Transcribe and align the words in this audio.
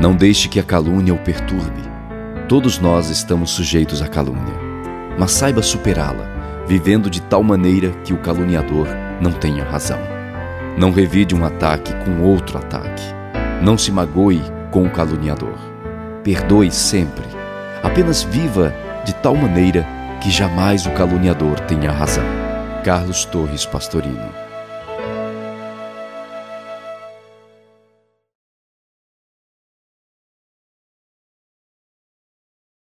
Não 0.00 0.14
deixe 0.14 0.48
que 0.48 0.60
a 0.60 0.62
calúnia 0.62 1.12
o 1.12 1.18
perturbe. 1.18 1.82
Todos 2.48 2.78
nós 2.78 3.10
estamos 3.10 3.50
sujeitos 3.50 4.00
à 4.00 4.06
calúnia, 4.06 4.54
mas 5.18 5.32
saiba 5.32 5.60
superá-la, 5.60 6.64
vivendo 6.68 7.10
de 7.10 7.20
tal 7.20 7.42
maneira 7.42 7.90
que 8.04 8.12
o 8.12 8.18
caluniador 8.18 8.86
não 9.20 9.32
tenha 9.32 9.64
razão. 9.64 9.98
Não 10.78 10.92
revide 10.92 11.34
um 11.34 11.44
ataque 11.44 11.92
com 12.04 12.22
outro 12.22 12.58
ataque. 12.58 13.02
Não 13.60 13.76
se 13.76 13.90
magoe 13.90 14.40
com 14.70 14.84
o 14.84 14.90
caluniador. 14.90 15.58
Perdoe 16.22 16.70
sempre. 16.70 17.26
Apenas 17.82 18.22
viva 18.22 18.72
de 19.04 19.12
tal 19.16 19.34
maneira 19.34 19.84
que 20.22 20.30
jamais 20.30 20.86
o 20.86 20.92
caluniador 20.92 21.58
tenha 21.60 21.90
razão. 21.90 22.24
Carlos 22.84 23.24
Torres 23.24 23.66
Pastorino 23.66 24.47